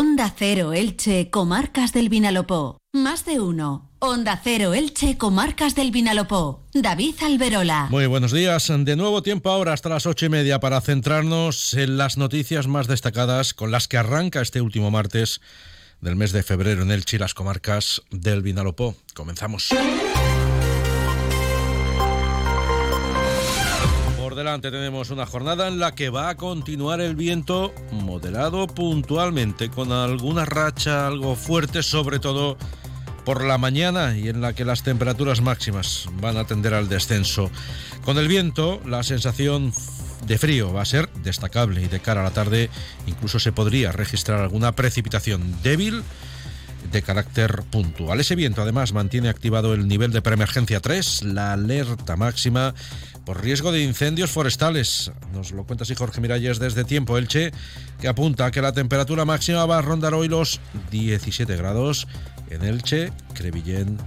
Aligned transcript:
Onda 0.00 0.32
Cero 0.38 0.74
Elche, 0.74 1.28
Comarcas 1.28 1.92
del 1.92 2.08
Vinalopó. 2.08 2.78
Más 2.92 3.24
de 3.24 3.40
uno. 3.40 3.90
Onda 3.98 4.40
Cero 4.44 4.72
Elche, 4.72 5.18
Comarcas 5.18 5.74
del 5.74 5.90
Vinalopó. 5.90 6.64
David 6.72 7.16
Alberola. 7.20 7.88
Muy 7.90 8.06
buenos 8.06 8.30
días. 8.30 8.68
De 8.72 8.94
nuevo 8.94 9.24
tiempo 9.24 9.50
ahora 9.50 9.72
hasta 9.72 9.88
las 9.88 10.06
ocho 10.06 10.26
y 10.26 10.28
media 10.28 10.60
para 10.60 10.80
centrarnos 10.80 11.74
en 11.74 11.96
las 11.96 12.16
noticias 12.16 12.68
más 12.68 12.86
destacadas 12.86 13.54
con 13.54 13.72
las 13.72 13.88
que 13.88 13.96
arranca 13.96 14.40
este 14.40 14.60
último 14.60 14.92
martes 14.92 15.40
del 16.00 16.14
mes 16.14 16.30
de 16.30 16.44
febrero 16.44 16.82
en 16.82 16.92
Elche 16.92 17.18
las 17.18 17.34
comarcas 17.34 18.00
del 18.12 18.42
Vinalopó. 18.42 18.94
Comenzamos. 19.14 19.70
Delante 24.48 24.70
tenemos 24.70 25.10
una 25.10 25.26
jornada 25.26 25.68
en 25.68 25.78
la 25.78 25.94
que 25.94 26.08
va 26.08 26.30
a 26.30 26.36
continuar 26.38 27.02
el 27.02 27.14
viento 27.14 27.74
moderado 27.90 28.66
puntualmente, 28.66 29.68
con 29.68 29.92
alguna 29.92 30.46
racha 30.46 31.06
algo 31.06 31.36
fuerte, 31.36 31.82
sobre 31.82 32.18
todo 32.18 32.56
por 33.26 33.44
la 33.44 33.58
mañana 33.58 34.16
y 34.16 34.30
en 34.30 34.40
la 34.40 34.54
que 34.54 34.64
las 34.64 34.82
temperaturas 34.82 35.42
máximas 35.42 36.08
van 36.22 36.38
a 36.38 36.46
tender 36.46 36.72
al 36.72 36.88
descenso. 36.88 37.50
Con 38.06 38.16
el 38.16 38.26
viento, 38.26 38.80
la 38.86 39.02
sensación 39.02 39.70
de 40.26 40.38
frío 40.38 40.72
va 40.72 40.80
a 40.80 40.86
ser 40.86 41.10
destacable 41.22 41.82
y 41.82 41.88
de 41.88 42.00
cara 42.00 42.22
a 42.22 42.24
la 42.24 42.30
tarde 42.30 42.70
incluso 43.06 43.38
se 43.38 43.52
podría 43.52 43.92
registrar 43.92 44.40
alguna 44.40 44.72
precipitación 44.72 45.60
débil 45.62 46.02
de 46.90 47.02
carácter 47.02 47.64
puntual. 47.70 48.20
Ese 48.20 48.34
viento 48.34 48.62
además 48.62 48.94
mantiene 48.94 49.28
activado 49.28 49.74
el 49.74 49.88
nivel 49.88 50.10
de 50.10 50.22
preemergencia 50.22 50.80
3, 50.80 51.22
la 51.24 51.52
alerta 51.52 52.16
máxima 52.16 52.74
por 53.28 53.42
riesgo 53.42 53.72
de 53.72 53.82
incendios 53.82 54.30
forestales. 54.30 55.12
Nos 55.34 55.50
lo 55.50 55.64
cuenta 55.64 55.84
así 55.84 55.94
Jorge 55.94 56.18
Miralles 56.18 56.58
desde 56.58 56.82
Tiempo 56.84 57.18
Elche, 57.18 57.52
que 58.00 58.08
apunta 58.08 58.46
a 58.46 58.50
que 58.50 58.62
la 58.62 58.72
temperatura 58.72 59.26
máxima 59.26 59.66
va 59.66 59.76
a 59.76 59.82
rondar 59.82 60.14
hoy 60.14 60.28
los 60.28 60.60
17 60.90 61.54
grados 61.56 62.08
en 62.48 62.64
Elche, 62.64 63.12
Crevillén 63.34 63.98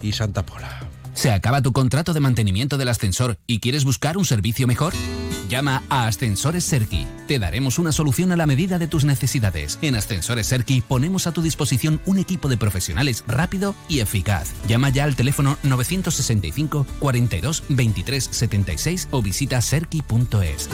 y 0.00 0.12
Santa 0.12 0.46
Pola. 0.46 0.88
¿Se 1.12 1.30
acaba 1.30 1.60
tu 1.60 1.74
contrato 1.74 2.14
de 2.14 2.20
mantenimiento 2.20 2.78
del 2.78 2.88
ascensor 2.88 3.36
y 3.46 3.60
quieres 3.60 3.84
buscar 3.84 4.16
un 4.16 4.24
servicio 4.24 4.66
mejor? 4.66 4.94
Llama 5.52 5.82
a 5.90 6.06
Ascensores 6.06 6.64
Serki. 6.64 7.06
Te 7.28 7.38
daremos 7.38 7.78
una 7.78 7.92
solución 7.92 8.32
a 8.32 8.36
la 8.36 8.46
medida 8.46 8.78
de 8.78 8.86
tus 8.86 9.04
necesidades. 9.04 9.78
En 9.82 9.96
Ascensores 9.96 10.46
Serki 10.46 10.80
ponemos 10.80 11.26
a 11.26 11.32
tu 11.32 11.42
disposición 11.42 12.00
un 12.06 12.16
equipo 12.16 12.48
de 12.48 12.56
profesionales 12.56 13.22
rápido 13.26 13.74
y 13.86 14.00
eficaz. 14.00 14.54
Llama 14.66 14.88
ya 14.88 15.04
al 15.04 15.14
teléfono 15.14 15.58
965 15.62 16.86
42 16.98 17.64
23 17.68 18.24
76 18.32 19.08
o 19.10 19.20
visita 19.20 19.60
serki.es. 19.60 20.70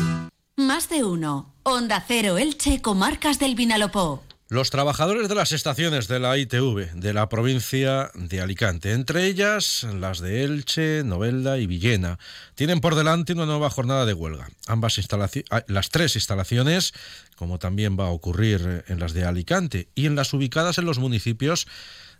Más 0.57 0.89
de 0.89 1.03
uno. 1.03 1.53
Onda 1.65 2.05
Cero 2.07 2.39
Elche, 2.39 2.81
Comarcas 2.81 3.41
del 3.41 3.57
Vinalopó. 3.57 4.23
Los 4.51 4.71
trabajadores 4.71 5.29
de 5.29 5.35
las 5.35 5.53
estaciones 5.53 6.09
de 6.09 6.21
la 6.21 6.39
ITV 6.39 6.95
de 6.95 7.13
la 7.13 7.29
provincia 7.29 8.11
de 8.15 8.41
Alicante, 8.41 8.93
entre 8.93 9.27
ellas 9.27 9.87
las 9.93 10.21
de 10.21 10.43
Elche, 10.43 11.03
Novelda 11.05 11.59
y 11.59 11.67
Villena, 11.67 12.19
tienen 12.55 12.81
por 12.81 12.95
delante 12.95 13.35
una 13.35 13.45
nueva 13.45 13.69
jornada 13.69 14.07
de 14.07 14.15
huelga. 14.15 14.49
Ambas 14.67 14.97
instalaciones, 14.97 15.51
las 15.67 15.91
tres 15.91 16.15
instalaciones, 16.15 16.95
como 17.37 17.59
también 17.59 17.99
va 18.01 18.07
a 18.07 18.11
ocurrir 18.11 18.85
en 18.89 18.99
las 18.99 19.13
de 19.13 19.27
Alicante 19.27 19.89
y 19.95 20.07
en 20.07 20.17
las 20.17 20.33
ubicadas 20.33 20.79
en 20.79 20.87
los 20.87 20.99
municipios 20.99 21.67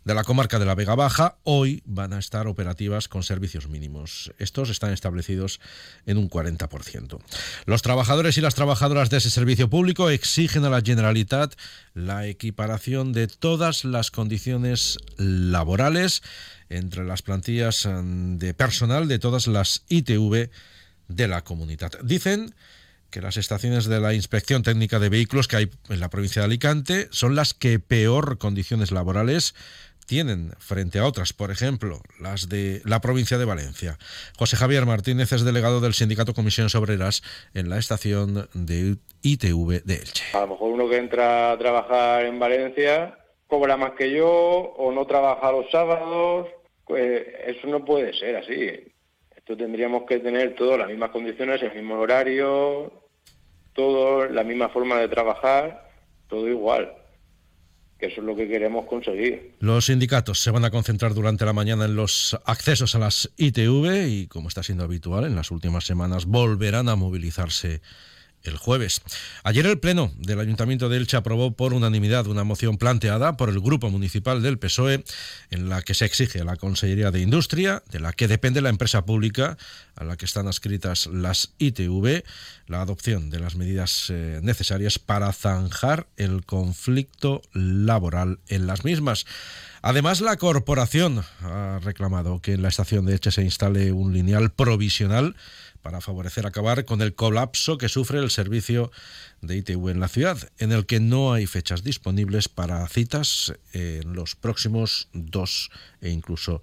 de 0.05 0.15
la 0.15 0.25
comarca 0.25 0.59
de 0.59 0.67
la 0.67 0.75
Vega 0.75 0.95
Baja 0.95 1.37
hoy 1.45 1.83
van 1.85 2.13
a 2.13 2.19
estar 2.19 2.47
operativas 2.47 3.09
con 3.09 3.23
servicios 3.23 3.69
mínimos. 3.69 4.33
Estos 4.39 4.71
están 4.71 4.93
establecidos 4.93 5.61
en 6.07 6.19
un 6.19 6.31
40%. 6.31 7.19
Los 7.67 7.83
trabajadores 7.83 8.39
y 8.39 8.41
las 8.41 8.55
trabajadoras 8.55 9.11
de 9.11 9.19
ese 9.19 9.31
servicio 9.31 9.69
público 9.69 10.11
exigen 10.11 10.65
a 10.65 10.71
la 10.71 10.83
Generalitat 10.83 11.55
la 11.95 12.27
equiparación 12.27 13.13
de 13.13 13.27
todas 13.27 13.85
las 13.85 14.11
condiciones 14.11 14.99
laborales 15.17 16.23
entre 16.69 17.05
las 17.05 17.23
plantillas 17.23 17.89
de 17.89 18.55
personal 18.55 19.09
de 19.09 19.19
todas 19.19 19.47
las 19.47 19.85
ITV 19.89 20.51
de 21.09 21.29
la 21.29 21.43
comunidad. 21.43 21.93
Dicen 22.03 22.55
que 23.11 23.23
las 23.23 23.37
estaciones 23.39 23.87
de 23.87 24.01
la 24.01 24.13
Inspección 24.13 24.63
Técnica 24.63 24.99
de 24.99 25.09
Vehículos 25.09 25.49
que 25.49 25.57
hay 25.57 25.71
en 25.89 26.01
la 26.01 26.11
provincia 26.11 26.43
de 26.43 26.47
Alicante 26.47 27.09
son 27.11 27.35
las 27.35 27.55
que 27.55 27.79
peor 27.79 28.39
condiciones 28.39 28.91
laborales 28.91 29.55
tienen 30.09 30.53
frente 30.59 30.99
a 30.99 31.07
otras, 31.07 31.35
por 31.35 31.51
ejemplo, 31.51 32.01
las 32.19 32.49
de 32.49 32.81
la 32.85 33.01
provincia 33.01 33.37
de 33.37 33.45
Valencia. 33.45 33.99
José 34.39 34.57
Javier 34.57 34.87
Martínez 34.87 35.33
es 35.33 35.45
delegado 35.45 35.81
del 35.81 35.93
Sindicato 35.93 36.33
Comisiones 36.33 36.75
Obreras 36.75 37.23
en 37.53 37.69
la 37.69 37.79
estación 37.79 38.49
de 38.55 38.97
ITV 39.23 39.85
de 39.85 39.95
Elche. 39.95 40.25
A 40.33 40.41
lo 40.41 40.49
mejor 40.49 40.73
uno 40.73 40.89
que 40.89 40.97
entra 40.97 41.53
a 41.53 41.59
trabajar 41.59 42.25
en 42.25 42.39
Valencia 42.39 43.19
cobra 43.47 43.77
más 43.77 43.93
que 43.93 44.11
yo 44.11 44.29
o 44.29 44.91
no 44.93 45.07
trabaja 45.07 45.53
los 45.53 45.71
sábados, 45.71 46.49
pues 46.87 47.27
eso 47.47 47.67
no 47.67 47.85
puede 47.85 48.15
ser 48.15 48.37
así. 48.37 48.91
Esto 49.37 49.57
tendríamos 49.59 50.05
que 50.09 50.21
tener 50.21 50.55
todas 50.55 50.79
las 50.79 50.89
mismas 50.89 51.11
condiciones, 51.11 51.63
el 51.63 51.75
mismo 51.75 51.99
horario, 51.99 52.91
todo, 53.75 54.27
la 54.27 54.43
misma 54.43 54.71
forma 54.71 54.99
de 54.99 55.09
trabajar, 55.09 55.91
todo 56.29 56.49
igual 56.49 56.95
que 57.99 58.07
eso 58.07 58.21
es 58.21 58.27
lo 58.27 58.37
que 58.37 58.47
queremos 58.47 58.87
conseguir. 58.87 59.55
Los 59.59 59.87
sindicatos 59.87 60.41
se 60.41 60.51
van 60.51 60.65
a 60.65 60.71
concentrar 60.71 61.15
durante 61.15 61.45
la 61.45 61.53
mañana 61.53 61.85
en 61.85 61.97
los 61.97 62.39
accesos 62.45 62.95
a 62.95 62.99
las 63.01 63.31
ITV 63.37 64.07
y, 64.09 64.27
como 64.29 64.49
está 64.49 64.63
siendo 64.63 64.85
habitual 64.85 65.25
en 65.25 65.35
las 65.35 65.51
últimas 65.51 65.85
semanas, 65.85 66.27
volverán 66.27 66.89
a 66.89 66.97
movilizarse 66.97 67.81
el 68.43 68.57
jueves. 68.57 69.03
Ayer 69.43 69.67
el 69.67 69.79
Pleno 69.79 70.13
del 70.17 70.41
Ayuntamiento 70.41 70.89
de 70.89 70.97
Elche 70.97 71.17
aprobó 71.17 71.53
por 71.53 71.75
unanimidad 71.75 72.27
una 72.27 72.45
moción 72.45 72.79
planteada 72.79 73.37
por 73.37 73.49
el 73.49 73.61
Grupo 73.61 73.91
Municipal 73.91 74.43
del 74.43 74.59
PSOE 74.59 75.05
en 75.51 75.69
la 75.69 75.83
que 75.83 75.95
se 75.95 76.05
exige 76.05 76.41
a 76.41 76.45
la 76.45 76.57
Consellería 76.57 77.11
de 77.11 77.21
Industria, 77.21 77.83
de 77.91 78.01
la 78.01 78.13
que 78.13 78.29
depende 78.29 78.61
la 78.61 78.69
empresa 78.69 79.05
pública 79.05 79.59
a 79.97 80.05
la 80.05 80.17
que 80.17 80.25
están 80.25 80.47
adscritas 80.47 81.07
las 81.07 81.53
ITV, 81.59 82.23
la 82.67 82.83
adopción 82.83 83.31
de 83.31 83.41
las 83.41 83.57
medidas 83.57 84.07
eh, 84.11 84.41
necesarias 84.43 84.99
para 84.99 85.33
zanjar 85.33 86.07
el 86.17 86.45
conflicto 86.45 87.43
laboral 87.53 88.39
en 88.49 88.67
las 88.67 88.85
mismas. 88.85 89.27
Además, 89.83 90.21
la 90.21 90.37
corporación 90.37 91.25
ha 91.41 91.79
reclamado 91.83 92.41
que 92.41 92.53
en 92.53 92.63
la 92.63 92.69
estación 92.69 93.07
de 93.07 93.13
Elche 93.15 93.31
se 93.31 93.43
instale 93.43 93.93
un 93.93 94.13
lineal 94.13 94.51
provisional 94.51 95.37
para 95.83 96.01
favorecer 96.01 96.47
acabar 96.47 96.85
con 96.85 97.01
el 97.01 97.15
colapso 97.15 97.79
que 97.79 97.89
sufre 97.89 98.19
el 98.19 98.31
servicio 98.31 98.91
de 99.41 99.57
ITV 99.57 99.91
en 99.91 100.01
la 100.01 100.09
ciudad, 100.09 100.37
en 100.59 100.73
el 100.73 100.87
que 100.87 100.99
no 100.99 101.33
hay 101.33 101.47
fechas 101.47 101.85
disponibles 101.85 102.49
para 102.49 102.87
citas 102.89 103.55
en 103.73 104.15
los 104.15 104.35
próximos 104.35 105.09
dos 105.13 105.71
e 106.01 106.11
incluso 106.11 106.61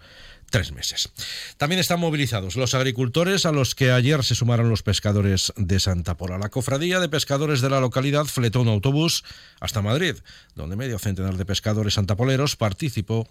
tres 0.56 0.72
meses. 0.72 1.10
También 1.58 1.82
están 1.82 2.00
movilizados 2.00 2.56
los 2.56 2.76
agricultores 2.76 3.46
a 3.46 3.52
los 3.52 3.76
que 3.76 3.92
ayer 3.92 4.24
se 4.24 4.36
sumaron 4.36 4.70
los 4.70 4.84
pescadores 4.84 5.52
de 5.58 5.82
Santa 5.82 6.16
Pola. 6.16 6.38
La 6.38 6.48
cofradía 6.48 7.02
de 7.02 7.10
pescadores 7.10 7.60
de 7.60 7.70
la 7.70 7.82
localidad 7.82 8.24
fletó 8.24 8.62
un 8.62 8.70
autobús 8.70 9.26
hasta 9.60 9.82
Madrid, 9.82 10.16
donde 10.56 10.78
medio 10.78 10.98
centenar 10.98 11.36
de 11.36 11.46
pescadores 11.46 11.96
santapoleros 11.96 12.56
participó 12.56 13.28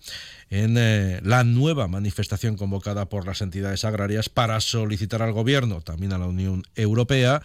en 0.51 0.77
eh, 0.77 1.21
la 1.23 1.45
nueva 1.45 1.89
manifestación 1.89 2.59
convocada 2.59 3.09
por 3.09 3.27
las 3.27 3.41
entidades 3.41 3.87
agrarias 3.87 4.29
para 4.29 4.61
solicitar 4.61 5.23
al 5.23 5.33
Gobierno, 5.33 5.81
también 5.81 6.13
a 6.13 6.19
la 6.19 6.27
Unión 6.27 6.63
Europea, 6.75 7.41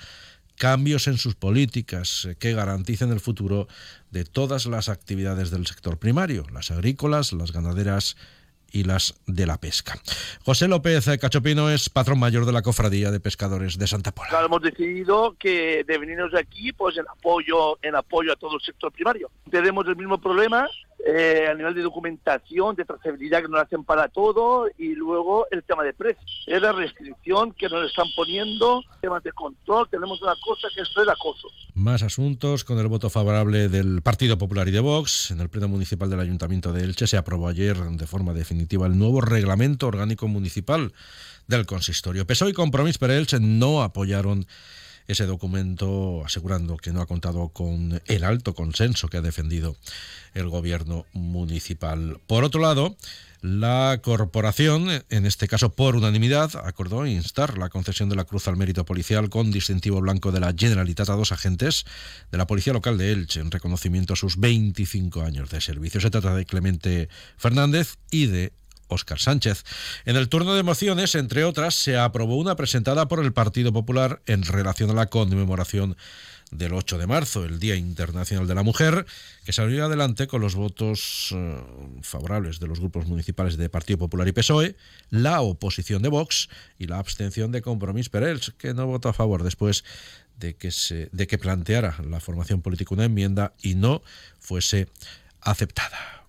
cambios 0.57 1.07
en 1.07 1.17
sus 1.17 1.35
políticas 1.35 2.25
eh, 2.25 2.35
que 2.37 2.53
garanticen 2.53 3.13
el 3.13 3.21
futuro 3.21 3.69
de 4.11 4.25
todas 4.25 4.65
las 4.65 4.89
actividades 4.89 5.51
del 5.51 5.65
sector 5.67 5.99
primario, 5.99 6.45
las 6.51 6.69
agrícolas, 6.69 7.31
las 7.31 7.53
ganaderas 7.53 8.17
y 8.71 8.83
las 8.83 9.15
de 9.27 9.45
la 9.45 9.59
pesca. 9.59 9.99
José 10.45 10.67
López 10.67 11.09
Cachopino 11.19 11.69
es 11.69 11.89
patrón 11.89 12.19
mayor 12.19 12.45
de 12.45 12.51
la 12.51 12.61
Cofradía 12.61 13.11
de 13.11 13.19
Pescadores 13.19 13.77
de 13.77 13.87
Santa 13.87 14.11
Pola. 14.11 14.29
hemos 14.43 14.61
decidido 14.61 15.35
que 15.37 15.83
de 15.83 15.97
venirnos 15.97 16.31
de 16.31 16.39
aquí 16.39 16.71
pues 16.73 16.97
en 16.97 17.07
apoyo, 17.07 17.77
en 17.81 17.95
apoyo 17.95 18.33
a 18.33 18.35
todo 18.35 18.55
el 18.55 18.61
sector 18.61 18.91
primario. 18.91 19.29
Tenemos 19.49 19.87
el 19.87 19.95
mismo 19.95 20.19
problema 20.19 20.67
eh, 21.11 21.47
a 21.49 21.55
nivel 21.55 21.73
de 21.73 21.81
documentación, 21.81 22.75
de 22.75 22.85
trazabilidad 22.85 23.41
que 23.41 23.47
nos 23.47 23.61
hacen 23.61 23.83
para 23.83 24.09
todo 24.09 24.67
y 24.77 24.93
luego 24.93 25.47
el 25.49 25.63
tema 25.63 25.83
de 25.83 25.93
precios. 25.93 26.43
Es 26.45 26.61
la 26.61 26.71
restricción 26.71 27.51
que 27.53 27.67
nos 27.67 27.89
están 27.89 28.05
poniendo, 28.15 28.83
temas 29.01 29.23
de 29.23 29.31
control, 29.31 29.87
tenemos 29.89 30.21
una 30.21 30.35
cosa 30.45 30.67
que 30.73 30.81
es 30.81 30.89
acoso. 31.07 31.47
Más 31.73 32.03
asuntos 32.03 32.63
con 32.63 32.77
el 32.77 32.87
voto 32.87 33.09
favorable 33.09 33.69
del 33.69 34.01
Partido 34.03 34.37
Popular 34.37 34.67
y 34.67 34.71
de 34.71 34.81
Vox. 34.81 35.31
En 35.31 35.39
el 35.39 35.49
Pleno 35.49 35.67
Municipal 35.67 36.09
del 36.09 36.19
Ayuntamiento 36.19 36.73
de 36.73 36.83
Elche 36.83 37.07
se 37.07 37.17
aprobó 37.17 37.47
ayer 37.47 37.77
de 37.77 38.05
forma 38.05 38.33
definitiva 38.33 38.85
el 38.85 38.97
nuevo 38.97 39.21
reglamento 39.21 39.87
orgánico 39.87 40.27
municipal 40.27 40.93
del 41.47 41.65
consistorio. 41.65 42.27
PSOE 42.27 42.51
y 42.51 42.53
Compromís 42.53 42.99
per 42.99 43.09
Elche 43.09 43.39
no 43.39 43.81
apoyaron 43.81 44.45
ese 45.09 45.25
documento 45.25 46.23
asegurando 46.23 46.77
que 46.77 46.93
no 46.93 47.01
ha 47.01 47.07
contado 47.07 47.49
con 47.49 47.99
el 48.05 48.23
alto 48.23 48.53
consenso 48.53 49.07
que 49.07 49.17
ha 49.17 49.21
defendido 49.21 49.75
el 50.35 50.47
gobierno 50.49 51.07
municipal. 51.13 52.19
Por 52.27 52.43
otro 52.43 52.61
lado, 52.61 52.95
la 53.41 54.01
corporación, 54.03 55.03
en 55.09 55.25
este 55.25 55.47
caso 55.47 55.71
por 55.71 55.95
unanimidad, 55.95 56.51
acordó 56.63 57.07
instar 57.07 57.57
la 57.57 57.69
concesión 57.69 58.07
de 58.09 58.17
la 58.17 58.25
Cruz 58.25 58.47
al 58.47 58.57
Mérito 58.57 58.85
Policial 58.85 59.29
con 59.29 59.49
distintivo 59.49 59.99
blanco 59.99 60.31
de 60.31 60.41
la 60.41 60.53
Generalitat 60.55 61.09
a 61.09 61.15
dos 61.15 61.31
agentes 61.31 61.85
de 62.31 62.37
la 62.37 62.45
Policía 62.45 62.73
Local 62.73 62.99
de 62.99 63.11
Elche 63.11 63.39
en 63.39 63.49
reconocimiento 63.49 64.13
a 64.13 64.15
sus 64.15 64.37
25 64.37 65.21
años 65.21 65.49
de 65.49 65.59
servicio. 65.59 66.01
Se 66.01 66.11
trata 66.11 66.35
de 66.35 66.45
Clemente 66.45 67.09
Fernández 67.37 67.95
y 68.11 68.27
de 68.27 68.53
Óscar 68.89 69.19
Sánchez. 69.19 69.63
En 70.05 70.17
el 70.17 70.27
turno 70.27 70.53
de 70.53 70.63
mociones, 70.63 71.15
entre 71.15 71.45
otras, 71.45 71.75
se 71.75 71.97
aprobó 71.97 72.35
una 72.35 72.55
presentada 72.55 73.07
por 73.07 73.23
el 73.23 73.31
Partido 73.31 73.71
Popular 73.71 74.21
en 74.25 74.43
relación 74.43 74.89
a 74.89 74.93
la 74.93 75.05
conmemoración 75.05 75.95
del 76.51 76.73
8 76.73 76.97
de 76.97 77.07
marzo, 77.07 77.45
el 77.45 77.59
Día 77.59 77.75
Internacional 77.75 78.47
de 78.47 78.55
la 78.55 78.63
Mujer, 78.63 79.05
que 79.45 79.53
salió 79.53 79.85
adelante 79.85 80.27
con 80.27 80.41
los 80.41 80.55
votos 80.55 81.29
eh, 81.31 81.63
favorables 82.01 82.59
de 82.59 82.67
los 82.67 82.79
grupos 82.79 83.05
municipales 83.05 83.57
de 83.57 83.69
Partido 83.69 83.99
Popular 83.99 84.27
y 84.27 84.31
PSOE, 84.31 84.75
la 85.09 85.41
oposición 85.41 86.01
de 86.01 86.09
Vox 86.09 86.49
y 86.77 86.87
la 86.87 86.97
abstención 86.97 87.51
de 87.51 87.61
Compromís 87.61 88.09
Perels, 88.09 88.53
que 88.57 88.73
no 88.73 88.87
votó 88.87 89.09
a 89.09 89.13
favor 89.13 89.43
después 89.43 89.83
de 90.37 90.55
que, 90.55 90.71
se, 90.71 91.09
de 91.11 91.27
que 91.27 91.37
planteara 91.37 91.97
la 92.07 92.19
formación 92.19 92.61
política 92.61 92.95
una 92.95 93.05
enmienda 93.05 93.53
y 93.61 93.75
no 93.75 94.01
fuese 94.39 94.87
aceptada. 95.41 96.25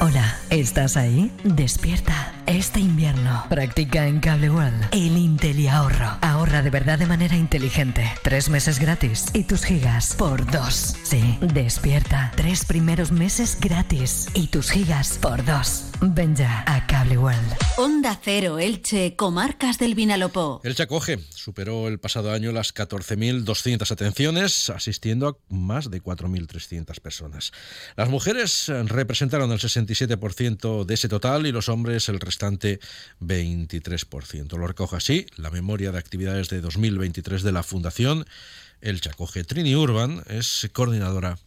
Hola, 0.00 0.31
¿estás 0.52 0.96
ahí? 0.96 1.32
Despierta. 1.44 2.34
Este 2.46 2.80
invierno 2.80 3.44
practica 3.48 4.06
en 4.06 4.20
Cable 4.20 4.50
World 4.50 4.84
el 4.92 5.16
Intel 5.16 5.66
ahorro. 5.68 6.18
Ahorra 6.20 6.62
de 6.62 6.70
verdad 6.70 6.98
de 6.98 7.06
manera 7.06 7.36
inteligente. 7.36 8.04
Tres 8.22 8.50
meses 8.50 8.78
gratis 8.78 9.26
y 9.32 9.44
tus 9.44 9.64
gigas 9.64 10.14
por 10.14 10.44
dos. 10.50 10.96
Sí, 11.02 11.38
despierta. 11.40 12.32
Tres 12.36 12.64
primeros 12.64 13.12
meses 13.12 13.56
gratis 13.60 14.28
y 14.34 14.48
tus 14.48 14.70
gigas 14.70 15.18
por 15.20 15.44
dos. 15.44 15.91
Ven 16.04 16.34
ya 16.34 16.64
a 16.66 16.84
Cable 16.88 17.16
World. 17.16 17.56
Onda 17.76 18.18
Cero 18.20 18.58
Elche, 18.58 19.14
Comarcas 19.14 19.78
del 19.78 19.94
Vinalopó. 19.94 20.60
Elche 20.64 20.82
acoge, 20.82 21.20
superó 21.30 21.86
el 21.86 22.00
pasado 22.00 22.32
año 22.32 22.50
las 22.50 22.74
14.200 22.74 23.88
atenciones, 23.88 24.68
asistiendo 24.70 25.28
a 25.28 25.36
más 25.48 25.92
de 25.92 26.02
4.300 26.02 27.00
personas. 27.00 27.52
Las 27.94 28.08
mujeres 28.08 28.66
representaron 28.86 29.52
el 29.52 29.60
67% 29.60 30.84
de 30.84 30.94
ese 30.94 31.08
total 31.08 31.46
y 31.46 31.52
los 31.52 31.68
hombres 31.68 32.08
el 32.08 32.18
restante 32.18 32.80
23%. 33.20 34.58
Lo 34.58 34.66
recoge 34.66 34.96
así 34.96 35.26
la 35.36 35.50
memoria 35.50 35.92
de 35.92 35.98
actividades 35.98 36.48
de 36.48 36.60
2023 36.60 37.44
de 37.44 37.52
la 37.52 37.62
Fundación 37.62 38.26
el 38.82 39.00
Chacoge. 39.00 39.44
Trini 39.44 39.74
Urban 39.74 40.22
es 40.28 40.68
coordinadora 40.72 41.38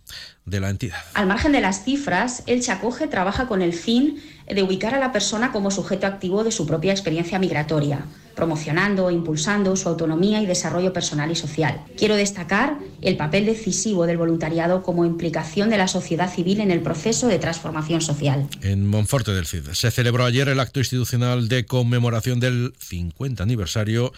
de 0.46 0.60
la 0.60 0.70
entidad. 0.70 0.98
Al 1.14 1.28
margen 1.28 1.52
de 1.52 1.62
las 1.62 1.84
cifras, 1.84 2.44
el 2.48 2.62
Chacoge 2.62 3.08
trabaja 3.08 3.48
con 3.48 3.62
el 3.62 3.74
fin 3.74 4.22
de 4.48 4.64
ubicar 4.64 4.94
a 4.94 5.00
la 5.00 5.12
persona 5.12 5.52
como 5.52 5.72
sujeto 5.72 6.08
activo 6.08 6.44
de 6.44 6.52
su 6.52 6.66
propia 6.66 6.92
experiencia 6.92 7.40
migratoria, 7.40 8.06
promocionando 8.36 9.10
e 9.10 9.14
impulsando 9.14 9.76
su 9.76 9.90
autonomía 9.90 10.42
y 10.42 10.46
desarrollo 10.46 10.94
personal 10.94 11.32
y 11.32 11.36
social. 11.36 11.82
Quiero 11.98 12.16
destacar 12.16 12.78
el 13.02 13.18
papel 13.18 13.46
decisivo 13.46 14.06
del 14.06 14.18
voluntariado 14.18 14.84
como 14.84 15.06
implicación 15.06 15.70
de 15.70 15.78
la 15.78 15.88
sociedad 15.88 16.32
civil 16.32 16.60
en 16.60 16.72
el 16.72 16.82
proceso 16.82 17.28
de 17.28 17.40
transformación 17.40 18.02
social. 18.02 18.48
En 18.62 18.86
Monforte 18.86 19.32
del 19.32 19.48
Cid 19.48 19.70
se 19.74 19.92
celebró 19.92 20.26
ayer 20.26 20.48
el 20.48 20.60
acto 20.60 20.80
institucional 20.80 21.48
de 21.48 21.66
conmemoración 21.66 22.40
del 22.40 22.74
50 22.80 23.42
aniversario 23.42 24.14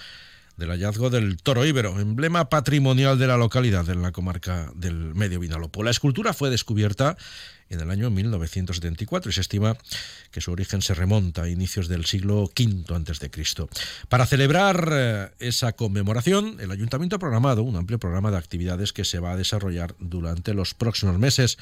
del 0.58 0.72
hallazgo 0.72 1.10
del 1.10 1.38
toro 1.38 1.66
íbero, 1.66 2.00
emblema 2.00 2.50
patrimonial 2.50 3.18
de 3.18 3.28
la 3.28 3.38
localidad 3.38 3.88
en 3.90 4.02
la 4.02 4.12
comarca 4.12 4.72
del 4.76 5.14
Medio 5.14 5.40
Vinalopó. 5.40 5.84
La 5.84 5.92
escultura 5.92 6.34
fue 6.34 6.50
descubierta 6.50 7.16
en 7.70 7.80
el 7.80 7.92
año 7.92 8.10
1974 8.10 9.30
y 9.30 9.34
se 9.34 9.42
estima 9.42 9.78
que 10.32 10.42
su 10.42 10.52
origen 10.52 10.82
se 10.82 10.94
remonta 10.94 11.44
a 11.44 11.50
inicios 11.50 11.88
del 11.88 12.06
siglo 12.06 12.44
V 12.44 12.94
a.C. 12.94 13.68
Para 14.10 14.26
celebrar 14.26 14.90
eh, 14.92 15.30
esa 15.40 15.74
conmemoración, 15.74 16.58
el 16.60 16.72
ayuntamiento 16.72 17.16
ha 17.16 17.20
programado 17.20 17.64
un 17.64 17.76
amplio 17.76 18.00
programa 18.00 18.32
de 18.32 18.38
actividades 18.38 18.94
que 18.94 19.06
se 19.06 19.20
va 19.20 19.32
a 19.32 19.38
desarrollar 19.38 19.96
durante 20.00 20.54
los 20.54 20.74
próximos 20.74 21.18
meses. 21.18 21.58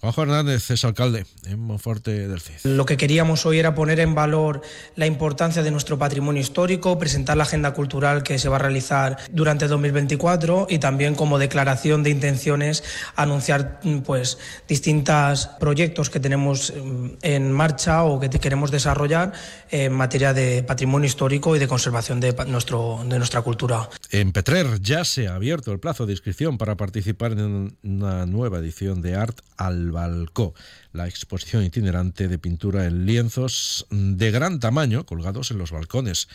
Juanjo 0.00 0.22
Hernández 0.22 0.70
es 0.70 0.84
alcalde 0.84 1.26
en 1.46 1.60
Monforte 1.60 2.28
del 2.28 2.40
Cid. 2.40 2.54
Lo 2.64 2.86
que 2.86 2.96
queríamos 2.96 3.44
hoy 3.46 3.58
era 3.58 3.74
poner 3.74 4.00
en 4.00 4.14
valor 4.14 4.62
la 4.96 5.06
importancia 5.06 5.62
de 5.62 5.70
nuestro 5.70 5.98
patrimonio 5.98 6.40
histórico, 6.40 6.98
presentar 6.98 7.36
la 7.36 7.44
agenda 7.44 7.72
cultural 7.72 8.22
que 8.22 8.38
se 8.38 8.48
va 8.48 8.56
a 8.56 8.60
realizar 8.60 9.18
durante 9.30 9.68
2024 9.68 10.68
y 10.70 10.78
también 10.78 11.14
como 11.14 11.38
declaración 11.38 12.02
de 12.02 12.10
intenciones 12.10 12.82
anunciar 13.16 13.80
pues 14.04 14.38
distintas 14.68 15.49
proyectos 15.58 16.10
que 16.10 16.20
tenemos 16.20 16.72
mm, 16.72 17.06
en 17.22 17.52
marcha 17.52 18.04
o 18.04 18.20
que 18.20 18.28
queremos 18.30 18.70
desarrollar 18.70 19.32
en 19.70 19.92
materia 19.92 20.32
de 20.32 20.62
patrimonio 20.62 21.06
histórico 21.06 21.56
y 21.56 21.58
de 21.58 21.68
conservación 21.68 22.20
de, 22.20 22.32
nuestro, 22.46 23.00
de 23.06 23.18
nuestra 23.18 23.42
cultura. 23.42 23.88
En 24.10 24.32
Petrer 24.32 24.80
ya 24.80 25.04
se 25.04 25.28
ha 25.28 25.34
abierto 25.34 25.72
el 25.72 25.80
plazo 25.80 26.06
de 26.06 26.12
inscripción 26.12 26.58
para 26.58 26.76
participar 26.76 27.32
en 27.32 27.76
una 27.82 28.26
nueva 28.26 28.58
edición 28.58 29.02
de 29.02 29.14
Art 29.14 29.40
al 29.56 29.90
Balcó, 29.90 30.54
la 30.92 31.08
exposición 31.08 31.64
itinerante 31.64 32.28
de 32.28 32.38
pintura 32.38 32.86
en 32.86 33.06
lienzos 33.06 33.86
de 33.90 34.30
gran 34.30 34.60
tamaño 34.60 35.06
colgados 35.06 35.50
en 35.50 35.58
los 35.58 35.70
balcones 35.70 36.28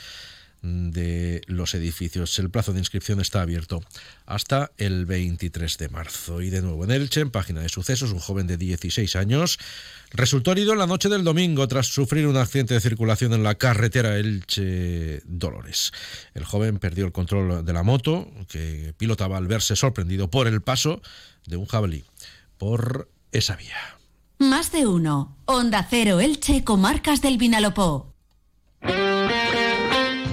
de 0.65 1.41
los 1.47 1.75
edificios. 1.75 2.37
El 2.39 2.49
plazo 2.49 2.73
de 2.73 2.79
inscripción 2.79 3.19
está 3.21 3.41
abierto 3.41 3.81
hasta 4.25 4.71
el 4.77 5.05
23 5.05 5.77
de 5.77 5.89
marzo. 5.89 6.41
Y 6.41 6.49
de 6.49 6.61
nuevo 6.61 6.83
en 6.83 6.91
Elche, 6.91 7.21
en 7.21 7.31
página 7.31 7.61
de 7.61 7.69
sucesos, 7.69 8.11
un 8.11 8.19
joven 8.19 8.47
de 8.47 8.57
16 8.57 9.15
años 9.15 9.59
resultó 10.11 10.51
herido 10.51 10.73
en 10.73 10.79
la 10.79 10.87
noche 10.87 11.09
del 11.09 11.23
domingo 11.23 11.67
tras 11.67 11.87
sufrir 11.87 12.27
un 12.27 12.37
accidente 12.37 12.73
de 12.73 12.81
circulación 12.81 13.33
en 13.33 13.43
la 13.43 13.55
carretera 13.55 14.17
Elche-Dolores. 14.17 15.91
El 16.33 16.45
joven 16.45 16.79
perdió 16.79 17.05
el 17.05 17.11
control 17.11 17.63
de 17.63 17.73
la 17.73 17.83
moto 17.83 18.31
que 18.47 18.93
pilotaba 18.97 19.37
al 19.37 19.47
verse 19.47 19.75
sorprendido 19.75 20.29
por 20.29 20.47
el 20.47 20.61
paso 20.61 21.01
de 21.45 21.57
un 21.57 21.65
jabalí 21.65 22.03
por 22.57 23.09
esa 23.31 23.55
vía. 23.55 23.77
Más 24.37 24.71
de 24.71 24.85
uno. 24.87 25.37
Onda 25.45 25.85
Cero 25.89 26.19
Elche, 26.19 26.63
Comarcas 26.63 27.21
del 27.21 27.37
Vinalopó. 27.37 28.14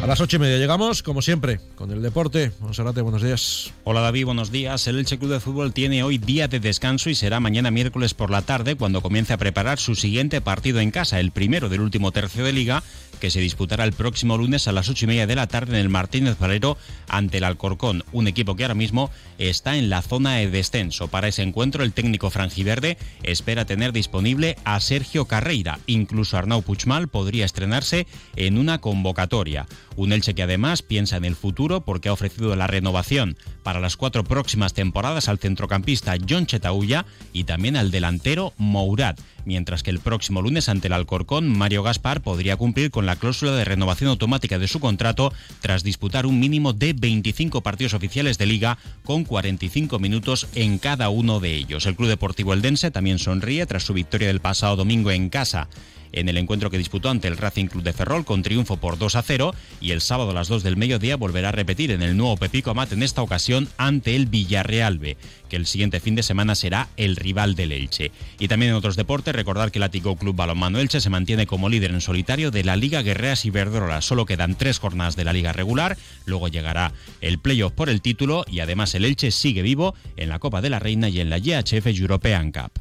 A 0.03 0.07
las 0.09 0.21
ocho 0.21 0.35
y 0.35 0.41
media 0.41 0.59
llegamos, 0.59 1.01
como 1.05 1.23
siempre, 1.23 1.61
con 1.77 1.93
el 1.93 2.03
deporte. 2.03 2.51
Buenos 2.59 3.23
días. 3.23 3.73
Hola 3.85 4.01
David, 4.01 4.25
buenos 4.25 4.51
días. 4.51 4.89
El 4.89 4.99
Elche 4.99 5.17
Club 5.17 5.31
de 5.31 5.39
Fútbol 5.39 5.73
tiene 5.73 6.03
hoy 6.03 6.19
día 6.19 6.49
de 6.49 6.59
descanso 6.59 7.09
y 7.09 7.15
será 7.15 7.39
mañana 7.39 7.71
miércoles 7.71 8.13
por 8.13 8.29
la 8.29 8.43
tarde 8.43 8.75
cuando 8.75 9.01
comience 9.01 9.33
a 9.33 9.37
preparar 9.37 9.79
su 9.79 9.95
siguiente 9.95 10.41
partido 10.41 10.81
en 10.81 10.91
casa, 10.91 11.21
el 11.21 11.31
primero 11.31 11.69
del 11.69 11.83
último 11.83 12.11
tercio 12.11 12.43
de 12.43 12.53
liga, 12.53 12.83
que 13.23 13.31
se 13.31 13.39
disputará 13.39 13.85
el 13.85 13.93
próximo 13.93 14.37
lunes 14.37 14.67
a 14.67 14.73
las 14.73 14.89
ocho 14.89 15.05
y 15.05 15.07
media 15.07 15.29
de 15.29 15.37
la 15.37 15.47
tarde 15.47 15.79
en 15.79 15.83
el 15.83 15.89
Martínez 15.89 16.41
Valero 16.41 16.77
ante 17.07 17.39
el 17.39 17.45
Alcorcón, 17.45 18.03
un 18.11 18.27
equipo 18.27 18.57
que 18.57 18.65
ahora 18.65 18.75
mismo 18.75 19.13
está 19.39 19.77
en 19.77 19.91
la 19.91 20.03
zona 20.03 20.39
de 20.39 20.51
descenso. 20.51 21.07
Para 21.07 21.29
ese 21.29 21.43
encuentro, 21.43 21.85
el 21.85 21.93
técnico 21.93 22.31
franjiverde 22.31 22.99
espera 23.23 23.65
tener 23.65 23.93
disponible 23.93 24.57
a 24.65 24.81
Sergio 24.81 25.27
Carreira. 25.27 25.79
Incluso 25.87 26.37
Arnau 26.37 26.63
Puchmal 26.63 27.07
podría 27.07 27.45
estrenarse 27.45 28.09
en 28.35 28.59
una 28.59 28.79
convocatoria. 28.79 29.69
Un 29.95 30.13
Elche 30.13 30.35
que 30.35 30.43
además 30.43 30.83
piensa 30.83 31.17
en 31.17 31.25
el 31.25 31.37
futuro 31.37 31.83
porque 31.83 32.09
ha 32.09 32.15
ofrecido 32.15 32.57
la 32.57 32.67
renovación 32.67 33.37
para 33.63 33.79
las 33.79 33.97
cuatro 33.97 34.25
próximas 34.25 34.75
temporadas 34.75 35.29
al 35.29 35.39
centrocampista 35.39 36.17
John 36.29 36.47
Chetaulla 36.47 37.07
y 37.33 37.45
también 37.45 37.77
al 37.77 37.93
delantero 37.93 38.53
Mourad, 38.57 39.17
mientras 39.45 39.85
que 39.85 39.91
el 39.91 40.01
próximo 40.01 40.43
lunes 40.43 40.69
ante 40.69 40.89
el 40.89 40.95
Alcorcón 40.95 41.49
Mario 41.49 41.85
Gaspar 41.85 42.23
podría 42.23 42.57
cumplir 42.57 42.91
con 42.91 43.07
la 43.07 43.12
cláusula 43.17 43.53
de 43.53 43.65
renovación 43.65 44.11
automática 44.11 44.59
de 44.59 44.69
su 44.69 44.81
contrato 44.81 45.33
tras 45.61 45.83
disputar 45.83 46.27
un 46.27 46.41
mínimo 46.41 46.73
de 46.73 46.93
25 46.93 47.63
partidos 47.63 47.95
oficiales 47.95 48.39
de 48.39 48.47
liga 48.47 48.79
con 49.05 49.25
45 49.25 49.99
minutos 49.99 50.49
en 50.55 50.79
cada 50.79 51.09
uno 51.09 51.41
de 51.41 51.55
ellos. 51.55 51.87
El 51.87 51.97
Club 51.97 52.09
Deportivo 52.09 52.53
Eldense 52.53 52.91
también 52.91 53.19
sonríe 53.19 53.67
tras 53.67 53.85
su 53.85 53.95
victoria 53.95 54.29
del 54.29 54.41
pasado 54.41 54.77
domingo 54.77 55.11
en 55.11 55.29
casa 55.29 55.69
en 56.13 56.29
el 56.29 56.37
encuentro 56.37 56.71
que 56.71 56.79
disputó 56.79 57.11
ante 57.11 57.29
el 57.29 57.37
Racing 57.37 57.67
Club 57.67 57.83
de 57.83 57.93
Ferrol 57.93 58.25
con 58.25 58.43
triunfo 58.43 58.77
por 58.77 58.99
2 58.99 59.17
a 59.17 59.23
0 59.23 59.55
y 59.81 59.91
el 59.91 60.01
sábado 60.01 60.31
a 60.31 60.35
las 60.35 60.49
2 60.49 60.63
del 60.63 60.77
mediodía 60.77 61.17
volverá 61.17 61.49
a 61.49 61.53
repetir 61.53 61.91
en 61.91 62.03
el 62.03 62.17
nuevo 62.17 62.37
Pepico 62.37 62.71
Amat 62.71 62.93
en 62.93 63.03
esta 63.03 63.23
ocasión 63.23 63.69
ante 63.77 64.15
el 64.15 64.27
Villarreal 64.27 64.99
B, 64.99 65.17
que 65.49 65.57
el 65.57 65.67
siguiente 65.67 66.01
fin 66.01 66.15
de 66.15 66.23
semana 66.23 66.55
será 66.55 66.89
el 66.97 67.17
rival 67.17 67.55
del 67.55 67.73
Elche. 67.73 68.13
Y 68.39 68.49
también 68.49 68.71
en 68.71 68.77
otros 68.77 68.97
deportes 68.97 69.35
recordar 69.35 69.71
que 69.71 69.79
el 69.79 69.85
Atico 69.85 70.17
Club 70.17 70.37
Balonmano 70.37 70.79
Elche 70.79 71.01
se 71.01 71.11
mantiene 71.11 71.47
como 71.47 71.69
líder 71.69 71.91
en 71.91 72.01
solitario 72.01 72.51
de 72.51 72.65
la 72.65 72.77
Liga 72.77 73.03
Guerreras 73.03 73.45
y 73.45 73.51
Verdrola. 73.51 74.03
Solo 74.03 74.27
quedan 74.27 74.57
tres 74.57 74.79
jornadas 74.79 75.17
de 75.17 75.25
la 75.25 75.33
Liga 75.33 75.53
regular, 75.53 75.97
luego 76.27 76.49
llegará 76.49 76.93
el 77.21 77.39
playoff 77.39 77.73
por 77.73 77.89
el 77.89 78.03
título 78.03 78.45
y 78.49 78.61
además 78.61 78.95
el 78.95 79.05
Elche 79.05 79.31
sigue 79.31 79.63
vivo 79.63 79.95
en 80.17 80.29
la 80.29 80.39
Copa 80.39 80.61
de 80.61 80.71
la 80.71 80.79
Reina 80.79 81.09
y 81.09 81.21
en 81.21 81.31
la 81.31 81.39
GHF 81.39 81.87
European 81.87 82.53
Cup. 82.53 82.73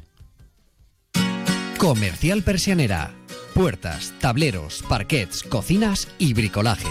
Comercial 1.77 2.43
Persianera 2.43 3.20
puertas, 3.53 4.13
tableros, 4.19 4.83
parquets, 4.87 5.43
cocinas 5.43 6.07
y 6.17 6.33
bricolaje. 6.33 6.87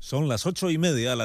Son 0.00 0.28
las 0.28 0.46
ocho 0.46 0.70
y 0.70 0.78
media. 0.78 1.14